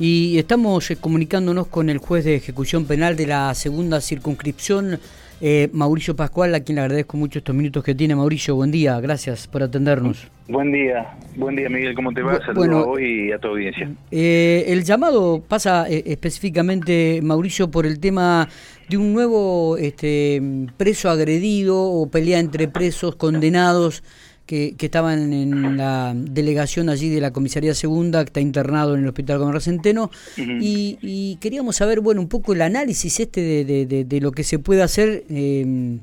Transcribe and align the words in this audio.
Y 0.00 0.38
estamos 0.38 0.90
eh, 0.90 0.96
comunicándonos 0.96 1.66
con 1.66 1.90
el 1.90 1.98
juez 1.98 2.24
de 2.24 2.34
ejecución 2.34 2.86
penal 2.86 3.16
de 3.16 3.26
la 3.26 3.52
segunda 3.52 4.00
circunscripción, 4.00 4.98
eh, 5.42 5.68
Mauricio 5.74 6.16
Pascual, 6.16 6.54
a 6.54 6.60
quien 6.60 6.76
le 6.76 6.80
agradezco 6.80 7.18
mucho 7.18 7.40
estos 7.40 7.54
minutos 7.54 7.84
que 7.84 7.94
tiene. 7.94 8.16
Mauricio, 8.16 8.54
buen 8.56 8.70
día, 8.70 8.98
gracias 8.98 9.46
por 9.46 9.62
atendernos. 9.62 10.26
Buen 10.48 10.72
día, 10.72 11.18
buen 11.36 11.54
día 11.54 11.68
Miguel, 11.68 11.94
¿cómo 11.94 12.14
te 12.14 12.22
va? 12.22 12.38
Saludos 12.38 12.56
bueno, 12.56 12.78
a 12.78 12.84
vos 12.86 12.98
y 12.98 13.30
a 13.30 13.38
tu 13.38 13.48
audiencia. 13.48 13.90
Eh, 14.10 14.64
el 14.68 14.84
llamado 14.84 15.42
pasa 15.46 15.86
específicamente, 15.86 17.20
Mauricio, 17.22 17.70
por 17.70 17.84
el 17.84 18.00
tema 18.00 18.48
de 18.88 18.96
un 18.96 19.12
nuevo 19.12 19.76
este, 19.76 20.40
preso 20.78 21.10
agredido 21.10 21.78
o 21.78 22.08
pelea 22.10 22.38
entre 22.38 22.68
presos 22.68 23.16
condenados 23.16 24.02
que, 24.50 24.74
estaban 24.80 25.32
en 25.32 25.76
la 25.76 26.12
delegación 26.16 26.88
allí 26.88 27.08
de 27.08 27.20
la 27.20 27.30
comisaría 27.30 27.72
segunda, 27.72 28.24
que 28.24 28.30
está 28.30 28.40
internado 28.40 28.94
en 28.94 29.02
el 29.02 29.06
hospital 29.06 29.38
Conrad 29.38 29.60
Centeno, 29.60 30.10
y, 30.36 31.36
queríamos 31.40 31.76
saber, 31.76 32.00
bueno, 32.00 32.20
un 32.20 32.28
poco 32.28 32.52
el 32.52 32.62
análisis 32.62 33.20
este 33.20 33.64
de, 33.64 34.20
lo 34.20 34.32
que 34.32 34.42
se 34.42 34.58
puede 34.58 34.82
hacer 34.82 35.24
em, 35.28 36.00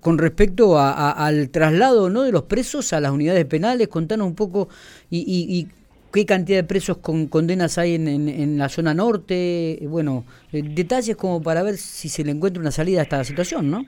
con 0.00 0.16
respecto 0.16 0.78
al 0.78 1.50
traslado 1.50 2.08
¿no? 2.08 2.22
de 2.22 2.32
los 2.32 2.44
presos 2.44 2.94
a 2.94 3.00
las 3.00 3.12
unidades 3.12 3.44
penales, 3.44 3.88
contanos 3.88 4.26
un 4.26 4.34
poco 4.34 4.70
y, 5.10 5.68
qué 6.12 6.24
cantidad 6.24 6.58
de 6.58 6.64
presos 6.64 6.96
con 6.98 7.26
condenas 7.26 7.76
hay 7.76 7.94
en, 7.94 8.08
en, 8.08 8.56
la 8.56 8.70
zona 8.70 8.94
norte, 8.94 9.78
bueno, 9.88 10.24
eh, 10.52 10.62
detalles 10.62 11.16
como 11.16 11.42
para 11.42 11.62
ver 11.62 11.76
si 11.76 12.08
se 12.08 12.24
le 12.24 12.32
encuentra 12.32 12.60
una 12.60 12.70
salida 12.70 13.00
a 13.00 13.02
esta 13.04 13.24
situación, 13.24 13.70
¿no? 13.70 13.84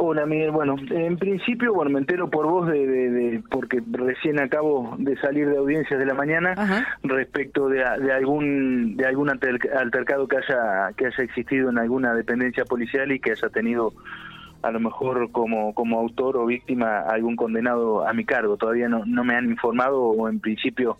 Hola 0.00 0.26
Miguel, 0.26 0.52
bueno, 0.52 0.76
en 0.90 1.16
principio, 1.16 1.74
bueno, 1.74 1.90
me 1.90 1.98
entero 1.98 2.30
por 2.30 2.46
vos 2.46 2.68
de, 2.68 2.86
de, 2.86 3.42
porque 3.50 3.82
recién 3.90 4.38
acabo 4.38 4.94
de 4.96 5.16
salir 5.16 5.48
de 5.48 5.56
audiencias 5.56 5.98
de 5.98 6.06
la 6.06 6.14
mañana 6.14 6.86
respecto 7.02 7.68
de, 7.68 7.78
de, 7.78 8.12
algún 8.12 8.96
de 8.96 9.06
algún 9.06 9.28
altercado 9.28 10.28
que 10.28 10.36
haya 10.36 10.92
que 10.96 11.06
haya 11.06 11.24
existido 11.24 11.70
en 11.70 11.78
alguna 11.78 12.14
dependencia 12.14 12.64
policial 12.64 13.10
y 13.10 13.18
que 13.18 13.32
haya 13.32 13.48
tenido 13.48 13.92
a 14.62 14.70
lo 14.70 14.78
mejor 14.78 15.32
como 15.32 15.74
como 15.74 15.98
autor 15.98 16.36
o 16.36 16.46
víctima 16.46 17.00
algún 17.00 17.34
condenado 17.34 18.06
a 18.06 18.12
mi 18.12 18.24
cargo. 18.24 18.56
Todavía 18.56 18.88
no, 18.88 19.04
no 19.04 19.24
me 19.24 19.34
han 19.34 19.46
informado 19.46 20.00
o 20.00 20.28
en 20.28 20.38
principio 20.38 20.96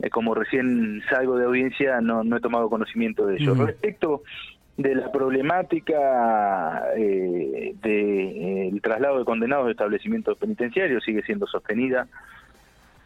eh, 0.00 0.10
como 0.10 0.34
recién 0.34 1.02
salgo 1.08 1.38
de 1.38 1.46
audiencia 1.46 2.02
no, 2.02 2.22
no 2.24 2.36
he 2.36 2.40
tomado 2.40 2.68
conocimiento 2.68 3.24
de 3.24 3.36
ello. 3.36 3.54
Respecto 3.54 4.22
de 4.76 4.94
la 4.94 5.12
problemática 5.12 6.82
eh, 6.96 7.74
del 7.80 8.80
traslado 8.82 9.18
de 9.18 9.24
condenados 9.24 9.66
de 9.66 9.72
establecimientos 9.72 10.36
penitenciarios 10.38 11.04
sigue 11.04 11.22
siendo 11.22 11.46
sostenida. 11.46 12.08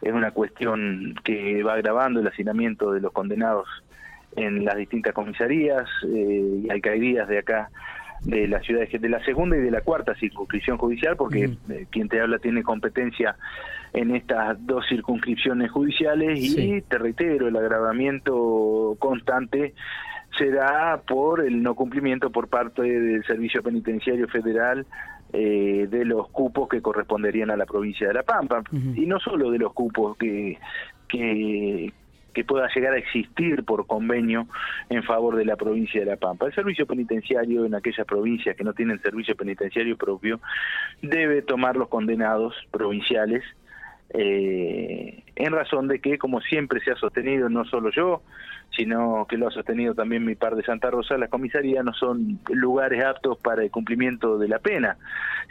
Es 0.00 0.12
una 0.12 0.30
cuestión 0.30 1.14
que 1.24 1.62
va 1.62 1.74
agravando 1.74 2.20
el 2.20 2.26
hacinamiento 2.26 2.92
de 2.92 3.00
los 3.00 3.12
condenados 3.12 3.66
en 4.36 4.64
las 4.64 4.76
distintas 4.76 5.12
comisarías 5.12 5.88
eh, 6.06 6.62
y 6.64 6.70
alcaldías 6.70 7.28
de 7.28 7.38
acá 7.38 7.70
de 8.22 8.48
la 8.48 8.60
ciudad 8.60 8.86
de 8.88 9.08
la 9.08 9.24
segunda 9.24 9.56
y 9.56 9.60
de 9.60 9.70
la 9.70 9.80
cuarta 9.80 10.14
circunscripción 10.14 10.76
judicial 10.76 11.16
porque 11.16 11.50
eh, 11.68 11.86
quien 11.90 12.08
te 12.08 12.20
habla 12.20 12.38
tiene 12.38 12.62
competencia 12.62 13.36
en 13.92 14.14
estas 14.14 14.56
dos 14.66 14.84
circunscripciones 14.88 15.70
judiciales 15.70 16.38
y 16.40 16.82
te 16.82 16.98
reitero 16.98 17.48
el 17.48 17.56
agravamiento 17.56 18.96
constante 18.98 19.74
se 20.38 20.50
da 20.50 21.02
por 21.06 21.40
el 21.40 21.62
no 21.62 21.74
cumplimiento 21.74 22.30
por 22.30 22.48
parte 22.48 22.82
del 22.82 23.24
Servicio 23.24 23.62
Penitenciario 23.62 24.28
Federal 24.28 24.86
eh, 25.32 25.86
de 25.90 26.04
los 26.04 26.28
cupos 26.28 26.68
que 26.68 26.80
corresponderían 26.80 27.50
a 27.50 27.56
la 27.56 27.66
provincia 27.66 28.08
de 28.08 28.14
La 28.14 28.22
Pampa. 28.22 28.62
Y 28.72 29.04
no 29.06 29.18
solo 29.18 29.50
de 29.50 29.58
los 29.58 29.72
cupos 29.72 30.16
que, 30.16 30.58
que, 31.08 31.92
que 32.32 32.44
pueda 32.44 32.68
llegar 32.74 32.94
a 32.94 32.98
existir 32.98 33.64
por 33.64 33.86
convenio 33.86 34.46
en 34.88 35.02
favor 35.02 35.36
de 35.36 35.44
la 35.44 35.56
provincia 35.56 36.00
de 36.00 36.06
La 36.06 36.16
Pampa. 36.16 36.46
El 36.46 36.54
servicio 36.54 36.86
penitenciario 36.86 37.64
en 37.64 37.74
aquellas 37.74 38.06
provincias 38.06 38.56
que 38.56 38.64
no 38.64 38.72
tienen 38.72 39.02
servicio 39.02 39.34
penitenciario 39.36 39.96
propio 39.96 40.40
debe 41.02 41.42
tomar 41.42 41.76
los 41.76 41.88
condenados 41.88 42.54
provinciales 42.70 43.42
eh, 44.10 45.24
en 45.36 45.52
razón 45.52 45.88
de 45.88 46.00
que, 46.00 46.16
como 46.16 46.40
siempre 46.40 46.80
se 46.80 46.90
ha 46.90 46.96
sostenido, 46.96 47.48
no 47.48 47.64
solo 47.66 47.90
yo, 47.90 48.22
sino 48.76 49.26
que 49.28 49.36
lo 49.36 49.48
ha 49.48 49.50
sostenido 49.50 49.94
también 49.94 50.24
mi 50.24 50.34
par 50.34 50.54
de 50.54 50.62
Santa 50.62 50.90
Rosa, 50.90 51.18
las 51.18 51.30
comisarías 51.30 51.84
no 51.84 51.92
son 51.94 52.38
lugares 52.48 53.04
aptos 53.04 53.38
para 53.38 53.62
el 53.62 53.70
cumplimiento 53.70 54.38
de 54.38 54.48
la 54.48 54.58
pena. 54.58 54.96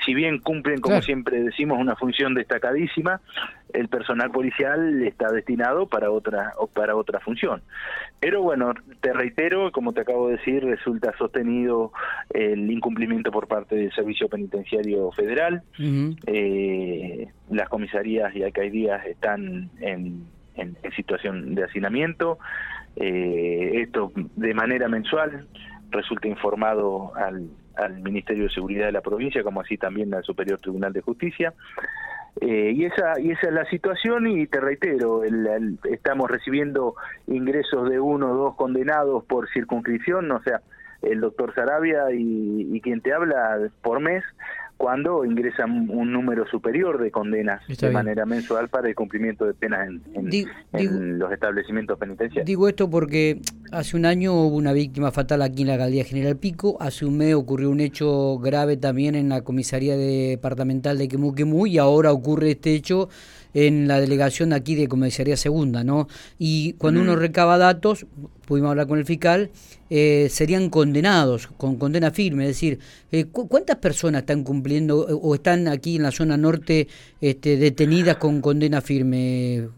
Si 0.05 0.13
bien 0.13 0.39
cumplen, 0.39 0.79
como 0.79 1.01
siempre 1.01 1.43
decimos, 1.43 1.79
una 1.79 1.95
función 1.95 2.35
destacadísima, 2.35 3.19
el 3.73 3.89
personal 3.89 4.31
policial 4.31 5.03
está 5.03 5.31
destinado 5.31 5.87
para 5.87 6.11
otra 6.11 6.53
para 6.73 6.95
otra 6.95 7.19
función. 7.19 7.61
Pero 8.19 8.41
bueno, 8.41 8.73
te 9.01 9.11
reitero, 9.13 9.71
como 9.71 9.93
te 9.93 10.01
acabo 10.01 10.29
de 10.29 10.37
decir, 10.37 10.63
resulta 10.63 11.15
sostenido 11.17 11.91
el 12.33 12.71
incumplimiento 12.71 13.31
por 13.31 13.47
parte 13.47 13.75
del 13.75 13.91
Servicio 13.93 14.29
Penitenciario 14.29 15.11
Federal. 15.11 15.63
eh, 16.27 17.27
las 17.49 17.69
comisarías 17.69 18.35
y 18.35 18.43
alcaldías 18.43 19.05
están 19.05 19.69
en, 19.81 20.25
en, 20.55 20.75
situación 20.95 21.55
de 21.55 21.63
hacinamiento. 21.63 22.39
Eh, 22.99 23.81
esto 23.83 24.11
de 24.15 24.53
manera 24.53 24.87
mensual 24.87 25.47
resulta 25.91 26.27
informado 26.27 27.15
al, 27.15 27.49
al 27.75 28.01
Ministerio 28.01 28.43
de 28.43 28.49
Seguridad 28.49 28.87
de 28.87 28.91
la 28.91 29.01
provincia, 29.01 29.43
como 29.43 29.61
así 29.61 29.77
también 29.77 30.13
al 30.13 30.23
Superior 30.23 30.59
Tribunal 30.59 30.93
de 30.93 31.01
Justicia. 31.01 31.53
Eh, 32.41 32.71
y 32.75 32.85
esa 32.85 33.19
y 33.19 33.31
esa 33.31 33.47
es 33.47 33.53
la 33.53 33.65
situación 33.65 34.27
y 34.27 34.45
te 34.45 34.59
reitero, 34.59 35.23
estamos 35.89 36.29
recibiendo 36.29 36.95
ingresos 37.25 37.89
de 37.89 37.99
uno 37.99 38.31
o 38.31 38.35
dos 38.35 38.55
condenados 38.55 39.23
por 39.23 39.49
circunscripción, 39.49 40.31
o 40.31 40.39
sea, 40.43 40.61
el 41.01 41.19
doctor 41.19 41.55
Sarabia 41.55 42.05
y 42.11 42.79
quien 42.81 43.01
te 43.01 43.13
habla 43.13 43.69
por 43.81 43.99
mes 44.01 44.23
cuando 44.77 45.25
ingresan 45.25 45.89
un 45.89 46.13
número 46.13 46.47
superior 46.47 47.01
de 47.01 47.11
condenas 47.11 47.61
de 47.67 47.89
manera 47.89 48.25
mensual 48.25 48.69
para 48.69 48.87
el 48.87 48.95
cumplimiento 48.95 49.45
de 49.45 49.53
penas 49.53 49.89
en, 50.13 51.19
los 51.19 51.31
establecimientos 51.31 51.97
penitenciarios. 51.97 52.45
Digo 52.45 52.67
esto 52.67 52.89
porque 52.89 53.41
hace 53.71 53.97
un 53.97 54.05
año 54.05 54.33
hubo 54.33 54.55
una 54.55 54.73
víctima 54.73 55.11
fatal 55.11 55.41
aquí 55.41 55.63
en 55.63 55.69
la 55.69 55.73
Alcaldía 55.73 56.03
General 56.03 56.37
Pico, 56.37 56.77
hace 56.79 57.05
un 57.05 57.17
mes 57.17 57.33
ocurrió 57.33 57.71
un 57.71 57.79
hecho 57.79 58.37
grave 58.37 58.77
también 58.77 59.15
en 59.15 59.29
la 59.29 59.41
comisaría 59.41 59.97
departamental 59.97 60.97
de 60.97 61.07
Quemuquemú 61.07 61.65
y 61.65 61.79
ahora 61.79 62.11
ocurre 62.11 62.51
este 62.51 62.73
hecho 62.73 63.09
en 63.57 63.87
la 63.87 63.99
delegación 63.99 64.53
aquí 64.53 64.75
de 64.75 64.87
Comisaría 64.87 65.35
Segunda, 65.35 65.83
¿no? 65.83 66.07
Y 66.37 66.73
cuando 66.73 67.01
uno 67.01 67.15
recaba 67.15 67.57
datos, 67.57 68.05
pudimos 68.45 68.69
hablar 68.69 68.85
con 68.85 68.99
el 68.99 69.05
fiscal, 69.05 69.49
eh, 69.89 70.27
serían 70.29 70.69
condenados, 70.69 71.47
con 71.47 71.77
condena 71.77 72.11
firme, 72.11 72.43
es 72.43 72.49
decir, 72.49 72.77
eh, 73.11 73.25
¿cuántas 73.25 73.77
personas 73.77 74.21
están 74.21 74.43
cumpliendo 74.43 74.99
o 74.99 75.33
están 75.33 75.67
aquí 75.67 75.95
en 75.95 76.03
la 76.03 76.11
zona 76.11 76.37
norte 76.37 76.87
este, 77.19 77.57
detenidas 77.57 78.17
con 78.17 78.41
condena 78.41 78.79
firme? 78.81 79.69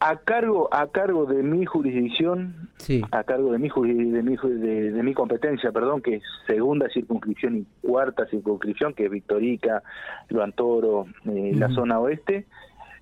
A 0.00 0.16
cargo, 0.16 0.68
a 0.72 0.86
cargo 0.86 1.26
de 1.26 1.42
mi 1.42 1.66
jurisdicción, 1.66 2.70
sí. 2.78 3.02
a 3.12 3.24
cargo 3.24 3.52
de 3.52 3.58
mi, 3.58 3.68
de 3.68 4.22
mi, 4.22 4.36
de, 4.36 5.02
mi 5.02 5.12
competencia, 5.12 5.70
perdón, 5.70 6.00
que 6.00 6.16
es 6.16 6.22
segunda 6.46 6.88
circunscripción 6.88 7.58
y 7.58 7.66
cuarta 7.86 8.26
circunscripción, 8.26 8.94
que 8.94 9.04
es 9.04 9.10
Victorica, 9.10 9.82
Luantoro, 10.30 11.06
eh, 11.26 11.52
la 11.54 11.68
zona 11.70 11.98
oeste, 11.98 12.46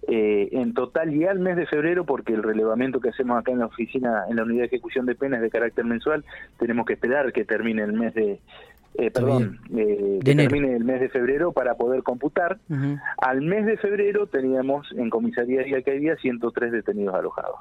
eh, 0.09 0.49
en 0.53 0.75
total 0.75 1.15
y 1.15 1.25
al 1.25 1.39
mes 1.39 1.57
de 1.57 1.67
febrero, 1.67 2.05
porque 2.05 2.35
el 2.35 2.43
relevamiento 2.43 3.01
que 3.01 3.11
hacemos 3.11 3.39
acá 3.39 3.53
en 3.53 3.61
la 3.61 3.67
oficina, 3.67 4.25
en 4.29 4.37
la 4.37 4.43
unidad 4.43 4.61
de 4.61 4.67
ejecución 4.67 5.07
de 5.07 5.15
penas 5.15 5.41
de 5.41 5.51
carácter 5.51 5.85
mensual, 5.85 6.25
tenemos 6.59 6.87
que 6.87 6.95
esperar 6.95 7.33
que 7.33 7.45
termine 7.45 7.83
el 7.83 7.93
mes 7.93 8.15
de, 8.15 8.41
eh, 8.97 9.11
perdón, 9.11 9.59
eh, 9.77 10.21
que 10.25 10.35
termine 10.35 10.77
el 10.77 10.85
mes 10.85 11.01
de 11.01 11.09
febrero 11.09 11.53
para 11.53 11.75
poder 11.75 12.03
computar. 12.03 12.59
Al 13.19 13.41
mes 13.43 13.67
de 13.67 13.77
febrero 13.77 14.27
teníamos 14.27 14.87
en 14.97 15.11
comisaría 15.11 15.67
y 15.67 15.75
alcaldía 15.75 16.17
103 16.17 16.73
detenidos 16.73 17.15
alojados. 17.15 17.61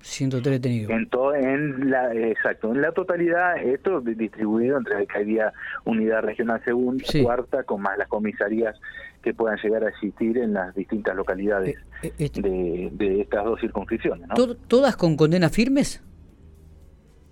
103 0.00 0.52
detenidos. 0.60 0.90
En, 0.90 1.08
todo, 1.08 1.34
en 1.34 1.90
la, 1.90 2.14
exacto, 2.14 2.72
en 2.72 2.82
la 2.82 2.92
totalidad, 2.92 3.56
esto 3.58 4.00
distribuido 4.00 4.78
entre 4.78 4.96
alcaldía, 4.96 5.52
unidad 5.84 6.22
regional 6.22 6.62
segunda, 6.64 7.04
cuarta, 7.22 7.64
con 7.64 7.82
más 7.82 7.98
las 7.98 8.08
comisarías 8.08 8.76
que 9.22 9.34
puedan 9.34 9.58
llegar 9.58 9.84
a 9.84 9.88
existir 9.88 10.38
en 10.38 10.54
las 10.54 10.74
distintas 10.74 11.16
localidades 11.16 11.76
eh, 12.02 12.12
eh, 12.18 12.90
de, 12.92 13.20
estas 13.20 13.44
dos 13.44 13.60
circunscripciones. 13.60 14.28
¿Todas 14.68 14.96
con 14.96 15.16
condenas 15.16 15.52
firmes? 15.52 16.02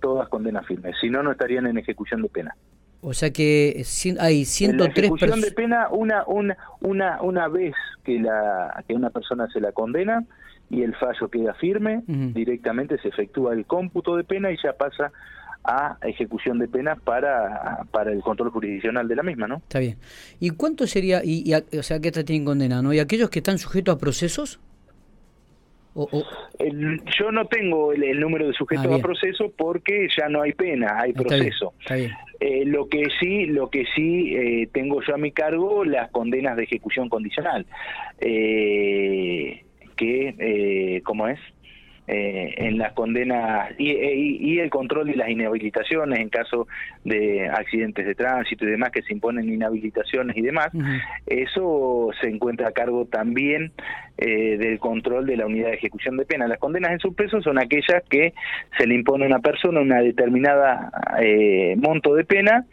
Todas 0.01 0.27
condenas 0.29 0.65
firmes, 0.65 0.95
si 0.99 1.09
no, 1.09 1.23
no 1.23 1.31
estarían 1.31 1.65
en 1.67 1.77
ejecución 1.77 2.21
de 2.21 2.29
pena. 2.29 2.55
O 3.01 3.13
sea 3.13 3.31
que 3.31 3.83
hay 4.19 4.45
103 4.45 4.97
en 4.97 5.03
ejecución 5.03 5.41
de 5.41 5.51
pena 5.51 5.87
una, 5.89 6.25
una, 6.25 6.57
una, 6.81 7.21
una 7.21 7.47
vez 7.47 7.75
que, 8.03 8.19
la, 8.19 8.83
que 8.87 8.93
una 8.93 9.11
persona 9.11 9.47
se 9.53 9.61
la 9.61 9.71
condena 9.71 10.25
y 10.69 10.83
el 10.83 10.95
fallo 10.95 11.29
queda 11.29 11.53
firme, 11.55 12.03
directamente 12.07 12.97
se 12.99 13.09
efectúa 13.09 13.53
el 13.53 13.65
cómputo 13.65 14.15
de 14.15 14.23
pena 14.23 14.51
y 14.51 14.57
ya 14.61 14.73
pasa 14.73 15.11
a 15.63 15.97
ejecución 16.01 16.59
de 16.59 16.67
penas 16.67 16.99
para, 17.01 17.83
para 17.91 18.11
el 18.11 18.21
control 18.21 18.51
jurisdiccional 18.51 19.07
de 19.07 19.15
la 19.15 19.23
misma, 19.23 19.47
¿no? 19.47 19.57
Está 19.57 19.79
bien. 19.79 19.97
¿Y 20.39 20.51
cuánto 20.51 20.87
sería, 20.87 21.21
y, 21.23 21.53
o 21.53 21.83
sea, 21.83 21.99
que 21.99 22.07
esta 22.07 22.23
tienen 22.23 22.45
condena, 22.45 22.81
¿no? 22.81 22.93
¿Y 22.93 22.99
aquellos 22.99 23.29
que 23.29 23.39
están 23.39 23.57
sujetos 23.57 23.95
a 23.95 23.97
procesos? 23.97 24.59
yo 27.17 27.31
no 27.31 27.47
tengo 27.47 27.91
el, 27.91 28.19
número 28.19 28.45
de 28.45 28.53
sujetos 28.53 28.85
ah, 28.87 28.95
a 28.95 28.99
proceso 28.99 29.51
porque 29.57 30.07
ya 30.15 30.29
no 30.29 30.43
hay 30.43 30.53
pena, 30.53 30.99
hay 30.99 31.11
proceso. 31.11 31.73
Eh, 32.39 32.65
lo 32.65 32.87
que 32.87 33.05
sí, 33.19 33.47
lo 33.47 33.71
que 33.71 33.83
sí 33.95 34.35
eh, 34.35 34.69
tengo 34.71 35.01
yo 35.01 35.15
a 35.15 35.17
mi 35.17 35.31
cargo 35.31 35.83
las 35.83 36.11
condenas 36.11 36.55
de 36.55 36.65
ejecución 36.65 37.09
condicional, 37.09 37.65
eh, 38.19 39.65
que, 39.97 41.01
¿cómo 41.03 41.27
es? 41.27 41.39
eh, 42.07 42.53
en 42.57 42.77
las 42.77 42.93
condenas 42.93 43.69
y, 43.77 43.91
y, 43.91 44.59
el 44.59 44.69
control 44.69 45.07
de 45.07 45.17
las 45.17 45.29
inhabilitaciones 45.29 46.19
en 46.19 46.29
caso 46.29 46.67
de 47.03 47.49
accidentes 47.49 48.05
de 48.05 48.15
tránsito 48.15 48.65
y 48.65 48.71
demás 48.71 48.91
que 48.91 49.01
se 49.01 49.11
imponen 49.11 49.49
inhabilitaciones 49.49 50.37
y 50.37 50.41
demás, 50.41 50.69
eso 51.25 52.09
se 52.21 52.29
encuentra 52.29 52.69
a 52.69 52.71
cargo 52.71 53.05
también 53.05 53.73
eh, 54.17 54.57
del 54.57 54.79
control 54.79 55.25
de 55.25 55.35
la 55.35 55.45
unidad 55.47 55.67
de 55.67 55.75
ejecución 55.75 56.15
de 56.15 56.25
pena. 56.25 56.47
Las 56.47 56.59
condenas 56.59 56.91
en 56.91 56.99
suspenso 56.99 57.41
son 57.41 57.59
aquellas 57.59 58.01
que 58.09 58.33
se 58.77 58.87
le 58.87 58.95
impone 58.95 59.25
a 59.25 59.27
una 59.27 59.39
persona 59.39 59.81
una 59.81 59.99
determinada 60.01 60.89
eh, 61.19 61.75
monto 61.77 62.15
de 62.15 62.23
pena 62.23 62.65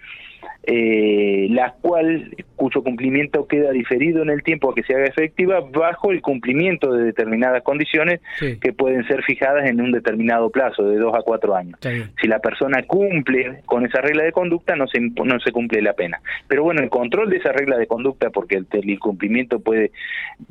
eh, 0.66 1.48
la 1.50 1.74
cual 1.80 2.34
cuyo 2.56 2.82
cumplimiento 2.82 3.46
queda 3.46 3.70
diferido 3.72 4.22
en 4.22 4.30
el 4.30 4.42
tiempo 4.42 4.70
a 4.70 4.74
que 4.74 4.82
se 4.82 4.94
haga 4.94 5.06
efectiva 5.06 5.60
bajo 5.60 6.10
el 6.12 6.22
cumplimiento 6.22 6.92
de 6.92 7.04
determinadas 7.04 7.62
condiciones 7.62 8.20
que 8.38 8.72
pueden 8.72 9.06
ser 9.06 9.22
fijadas 9.22 9.68
en 9.68 9.80
un 9.80 9.92
determinado 9.92 10.50
plazo 10.50 10.84
de 10.84 10.98
dos 10.98 11.14
a 11.14 11.22
cuatro 11.22 11.54
años. 11.54 11.78
Si 12.20 12.26
la 12.28 12.38
persona 12.38 12.82
cumple 12.84 13.62
con 13.66 13.84
esa 13.84 14.00
regla 14.00 14.24
de 14.24 14.32
conducta 14.32 14.76
no 14.76 14.86
se 14.86 15.00
no 15.00 15.38
se 15.40 15.52
cumple 15.52 15.82
la 15.82 15.92
pena. 15.94 16.20
Pero 16.48 16.62
bueno, 16.62 16.82
el 16.82 16.90
control 16.90 17.30
de 17.30 17.38
esa 17.38 17.52
regla 17.52 17.76
de 17.76 17.86
conducta 17.86 18.30
porque 18.30 18.56
el, 18.56 18.66
el 18.72 18.88
incumplimiento 18.88 19.60
puede 19.60 19.90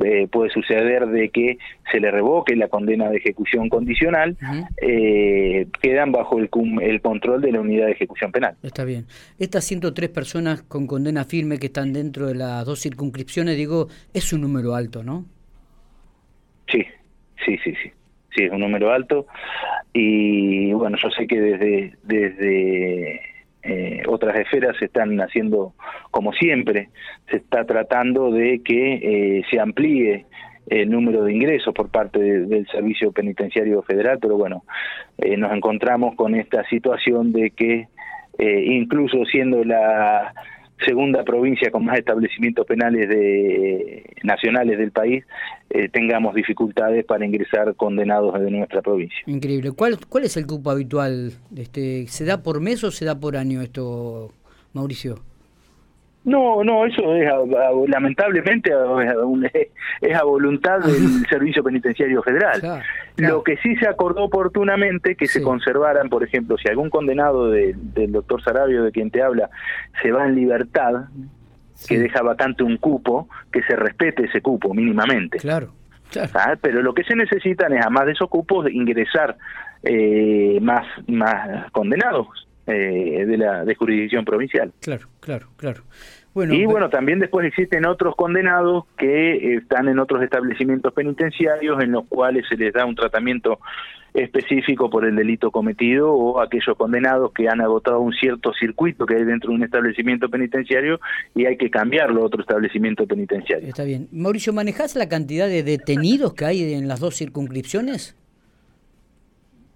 eh, 0.04 0.28
puede 0.32 0.50
suceder 0.50 1.08
de 1.08 1.30
que 1.30 1.58
se 1.92 2.00
le 2.00 2.12
revoque 2.12 2.56
la 2.56 2.68
condena 2.68 3.10
de 3.10 3.18
ejecución 3.18 3.70
condicional 3.70 4.38
eh, 4.82 5.68
quedan 5.82 6.12
bajo 6.12 6.40
el, 6.40 6.50
el 6.82 7.02
control 7.02 7.42
de 7.42 7.52
la 7.52 7.62
unidad 7.62 7.86
de 7.88 7.94
ejecución 7.94 8.32
penal. 8.32 8.56
Está 8.64 8.84
bien. 8.84 9.06
Estas 9.40 9.64
103 9.66 10.03
personas 10.10 10.64
con 10.64 10.88
condena 10.88 11.24
firme 11.24 11.60
que 11.60 11.68
están 11.68 11.94
dentro 11.94 12.28
de 12.28 12.36
las 12.36 12.66
dos 12.66 12.80
circunscripciones, 12.80 13.58
digo, 13.58 13.88
es 14.14 14.34
un 14.34 14.42
número 14.42 14.76
alto, 14.76 15.04
¿no? 15.04 15.26
Sí, 16.68 16.86
sí, 17.46 17.58
sí, 17.64 17.74
sí. 17.82 17.92
Sí, 18.36 18.44
es 18.46 18.52
un 18.52 18.62
número 18.62 18.92
alto. 18.92 19.28
Y 19.94 20.74
bueno, 20.74 20.98
yo 21.02 21.10
sé 21.12 21.28
que 21.28 21.40
desde, 21.40 21.94
desde 22.04 23.22
eh, 23.64 24.04
otras 24.08 24.38
esferas 24.40 24.76
se 24.78 24.86
están 24.86 25.20
haciendo, 25.22 25.74
como 26.12 26.34
siempre, 26.34 26.90
se 27.30 27.38
está 27.38 27.66
tratando 27.66 28.32
de 28.32 28.62
que 28.64 28.94
eh, 29.38 29.44
se 29.50 29.60
amplíe 29.60 30.26
el 30.68 30.90
número 30.90 31.24
de 31.24 31.34
ingresos 31.34 31.74
por 31.74 31.90
parte 31.90 32.20
del 32.20 32.68
Servicio 32.68 33.12
Penitenciario 33.12 33.82
Federal, 33.84 34.18
pero 34.22 34.38
bueno, 34.38 34.64
eh, 35.18 35.38
nos 35.38 35.52
encontramos 35.52 36.16
con 36.16 36.36
esta 36.36 36.68
situación 36.70 37.34
de 37.34 37.52
que 37.52 37.88
eh, 38.38 38.64
incluso 38.66 39.26
siendo 39.26 39.64
la 39.64 40.34
segunda 40.84 41.24
provincia 41.24 41.72
con 41.72 41.86
más 41.86 41.98
establecimientos 41.98 42.66
penales 42.66 43.08
de, 43.08 44.04
nacionales 44.24 44.78
del 44.78 44.92
país, 44.92 45.24
eh, 45.70 45.90
tengamos 45.90 46.36
dificultades 46.36 47.06
para 47.06 47.26
ingresar 47.26 47.74
condenados 47.76 48.40
de 48.40 48.52
nuestra 48.52 48.82
provincia. 48.82 49.20
Increíble. 49.26 49.72
¿Cuál, 49.72 49.98
cuál 50.08 50.26
es 50.26 50.36
el 50.38 50.46
cupo 50.46 50.72
habitual? 50.72 51.32
Este, 51.56 52.08
¿Se 52.08 52.26
da 52.26 52.44
por 52.44 52.60
mes 52.60 52.84
o 52.84 52.92
se 52.92 53.06
da 53.06 53.20
por 53.20 53.38
año 53.38 53.62
esto, 53.62 54.32
Mauricio? 54.74 55.16
No, 56.26 56.64
no, 56.64 56.86
eso 56.86 57.16
es 57.16 57.30
lamentablemente 57.90 58.72
es 60.02 60.16
a 60.16 60.24
voluntad 60.24 60.80
del 60.80 61.26
Servicio 61.30 61.62
Penitenciario 61.64 62.24
Federal. 62.24 62.82
Lo 63.18 63.44
que 63.44 63.58
sí 63.58 63.76
se 63.76 63.88
acordó 63.88 64.24
oportunamente 64.24 65.16
que 65.16 65.28
se 65.28 65.42
conservaran, 65.42 66.10
por 66.10 66.24
ejemplo, 66.24 66.58
si 66.58 66.68
algún 66.68 66.90
condenado 66.90 67.50
del 67.50 68.12
doctor 68.12 68.44
Sarabio, 68.44 68.84
de 68.84 68.92
quien 68.92 69.12
te 69.12 69.22
habla, 69.22 69.50
se 70.02 70.12
va 70.12 70.26
en 70.26 70.36
libertad, 70.36 71.06
que 71.88 72.00
deja 72.00 72.22
vacante 72.22 72.64
un 72.64 72.78
cupo, 72.78 73.28
que 73.52 73.62
se 73.64 73.76
respete 73.76 74.26
ese 74.26 74.42
cupo 74.42 74.74
mínimamente. 74.74 75.38
Claro. 75.38 75.74
Ah, 76.34 76.56
pero 76.62 76.82
lo 76.82 76.94
que 76.94 77.04
se 77.04 77.16
necesitan 77.16 77.74
es, 77.74 77.82
además 77.82 78.06
de 78.06 78.12
esos 78.14 78.30
cupos, 78.30 78.70
ingresar 78.70 79.36
eh, 79.84 80.60
más, 80.62 80.86
más 81.08 81.72
condenados 81.72 82.28
eh, 82.68 83.26
de 83.26 83.38
la 83.38 83.66
de 83.66 83.76
jurisdicción 83.76 84.24
provincial. 84.24 84.72
Claro, 84.80 85.08
claro, 85.20 85.48
claro. 85.58 85.84
Bueno, 86.34 86.54
y 86.54 86.66
bueno, 86.66 86.90
también 86.90 87.20
después 87.20 87.46
existen 87.46 87.86
otros 87.86 88.16
condenados 88.16 88.86
que 88.98 89.56
están 89.56 89.88
en 89.88 90.00
otros 90.00 90.24
establecimientos 90.24 90.92
penitenciarios 90.94 91.82
en 91.84 91.92
los 91.92 92.06
cuales 92.08 92.46
se 92.50 92.58
les 92.58 92.74
da 92.74 92.86
un 92.86 92.96
tratamiento 92.96 93.60
específico 94.14 94.90
por 94.90 95.06
el 95.06 95.16
delito 95.16 95.52
cometido 95.52 96.12
o 96.12 96.40
aquellos 96.40 96.78
condenados 96.78 97.32
que 97.34 97.50
han 97.50 97.62
agotado 97.62 98.00
un 98.00 98.14
cierto 98.14 98.54
circuito 98.54 99.06
que 99.06 99.16
hay 99.16 99.24
dentro 99.24 99.50
de 99.50 99.56
un 99.56 99.64
establecimiento 99.64 100.30
penitenciario 100.30 101.00
y 101.36 101.46
hay 101.46 101.58
que 101.58 101.70
cambiarlo 101.70 102.22
a 102.22 102.26
otro 102.26 102.42
establecimiento 102.42 103.08
penitenciario. 103.08 103.68
Está 103.68 103.84
bien. 103.84 104.08
Mauricio, 104.12 104.54
¿manejas 104.54 104.96
la 104.96 105.10
cantidad 105.10 105.48
de 105.48 105.64
detenidos 105.64 106.34
que 106.34 106.46
hay 106.46 106.74
en 106.74 106.88
las 106.88 107.00
dos 107.00 107.16
circunscripciones? 107.16 108.16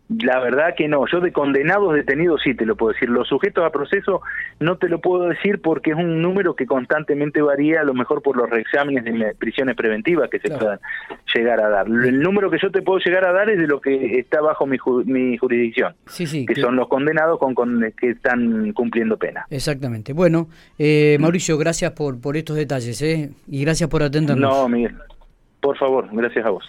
La 0.09 0.39
verdad 0.39 0.74
que 0.77 0.88
no, 0.88 1.06
yo 1.12 1.19
de 1.19 1.33
condenados 1.33 1.94
detenidos 1.94 2.42
sí 2.42 2.56
te 2.56 2.65
lo 2.65 2.77
puedo 2.77 2.94
decir, 2.94 3.09
los 3.09 3.27
sujetos 3.27 3.65
a 3.65 3.71
proceso 3.71 4.21
no 4.59 4.77
te 4.77 4.88
lo 4.88 5.01
puedo 5.01 5.27
decir 5.27 5.62
porque 5.62 5.92
es 5.92 5.98
un 5.98 6.21
número 6.21 6.56
que 6.56 6.65
constantemente 6.65 7.42
varía, 7.42 7.81
a 7.81 7.83
lo 7.83 7.94
mejor 7.94 8.21
por 8.21 8.38
los 8.38 8.50
reexámenes 8.50 9.04
de 9.04 9.36
prisiones 9.38 9.75
preventivas 9.75 10.30
que 10.30 10.39
se 10.39 10.50
puedan 10.50 10.80
llegar 11.36 11.59
a 11.59 11.69
dar. 11.69 11.88
El 11.88 12.21
número 12.21 12.50
que 12.50 12.57
yo 12.57 12.71
te 12.71 12.81
puedo 12.81 13.00
llegar 13.00 13.25
a 13.25 13.33
dar 13.33 13.50
es 13.50 13.59
de 13.59 13.68
lo 13.68 13.81
que 13.81 14.18
está 14.18 14.39
bajo 14.39 14.65
mi, 14.65 14.77
mi 15.06 15.38
jurisdicción, 15.38 15.94
que, 16.06 16.56
son 16.56 16.77
los 16.77 16.88
condenados 16.88 17.38
con, 17.38 17.56
que 18.00 18.12
están 18.12 18.71
cumpliendo 18.71 19.18
pena. 19.18 19.45
Exactamente. 19.50 20.13
Bueno, 20.13 20.48
eh, 20.80 21.18
Mauricio, 21.19 21.57
gracias 21.57 21.92
por, 21.92 22.19
por 22.21 22.38
estos 22.38 22.56
detalles 22.56 23.01
¿eh? 23.01 23.31
y 23.48 23.62
gracias 23.62 23.89
por 23.89 24.04
atendernos. 24.04 24.50
No, 24.50 24.69
Miguel, 24.69 24.95
por 25.59 25.77
favor, 25.77 26.07
gracias 26.13 26.45
a 26.45 26.50
vos. 26.50 26.63